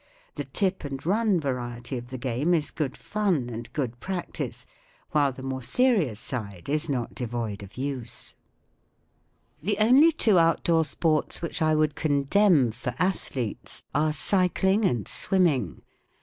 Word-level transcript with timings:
The 0.33 0.45
tip 0.45 0.83
and 0.83 1.05
run 1.05 1.39
variety 1.39 1.95
of 1.95 2.07
the 2.09 2.17
game 2.17 2.55
is 2.55 2.71
good 2.71 2.97
fun 2.97 3.51
and 3.51 3.71
good 3.71 3.99
practice, 3.99 4.65
while 5.11 5.31
the 5.31 5.43
more 5.43 5.61
serious 5.61 6.19
side 6.19 6.67
is 6.67 6.89
not 6.89 7.13
devoid 7.13 7.61
of 7.61 7.77
use*' 7.77 8.33
The 9.61 9.77
only 9.77 10.11
two 10.11 10.39
outdoor 10.39 10.85
sports 10.85 11.43
which 11.43 11.61
I 11.61 11.75
would 11.75 11.93
condemn 11.93 12.71
for 12.71 12.95
athletes 12.97 13.83
are 13.93 14.11
cycling 14.11 14.85
and 14.85 15.07
swimming. 15.07 15.83